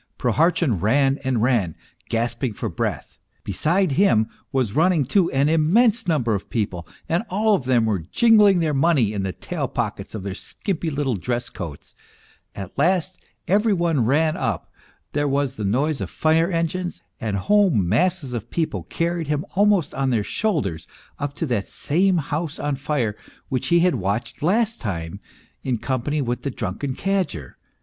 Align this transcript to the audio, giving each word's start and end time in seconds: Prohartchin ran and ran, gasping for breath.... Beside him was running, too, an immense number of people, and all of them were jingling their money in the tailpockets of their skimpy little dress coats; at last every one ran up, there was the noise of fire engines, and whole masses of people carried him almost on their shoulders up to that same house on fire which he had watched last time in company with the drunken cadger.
Prohartchin 0.17 0.79
ran 0.81 1.19
and 1.23 1.43
ran, 1.43 1.75
gasping 2.09 2.53
for 2.53 2.69
breath.... 2.69 3.19
Beside 3.43 3.91
him 3.91 4.27
was 4.51 4.73
running, 4.73 5.03
too, 5.05 5.29
an 5.29 5.47
immense 5.47 6.07
number 6.07 6.33
of 6.33 6.49
people, 6.49 6.87
and 7.07 7.23
all 7.29 7.53
of 7.53 7.65
them 7.65 7.85
were 7.85 7.99
jingling 8.11 8.57
their 8.57 8.73
money 8.73 9.13
in 9.13 9.21
the 9.21 9.31
tailpockets 9.31 10.15
of 10.15 10.23
their 10.23 10.33
skimpy 10.33 10.89
little 10.89 11.15
dress 11.17 11.49
coats; 11.49 11.93
at 12.55 12.75
last 12.79 13.19
every 13.47 13.73
one 13.73 14.03
ran 14.03 14.35
up, 14.35 14.71
there 15.11 15.27
was 15.27 15.53
the 15.53 15.63
noise 15.63 16.01
of 16.01 16.09
fire 16.09 16.49
engines, 16.49 16.99
and 17.19 17.37
whole 17.37 17.69
masses 17.69 18.33
of 18.33 18.49
people 18.49 18.81
carried 18.81 19.27
him 19.27 19.45
almost 19.53 19.93
on 19.93 20.09
their 20.09 20.23
shoulders 20.23 20.87
up 21.19 21.35
to 21.35 21.45
that 21.45 21.69
same 21.69 22.17
house 22.17 22.57
on 22.57 22.75
fire 22.75 23.15
which 23.49 23.67
he 23.67 23.81
had 23.81 23.93
watched 23.93 24.41
last 24.41 24.81
time 24.81 25.19
in 25.63 25.77
company 25.77 26.23
with 26.23 26.41
the 26.41 26.49
drunken 26.49 26.95
cadger. 26.95 27.57